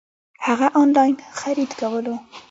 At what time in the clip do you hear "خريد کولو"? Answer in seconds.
1.39-2.15